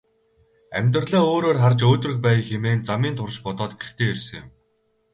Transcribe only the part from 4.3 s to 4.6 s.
юм.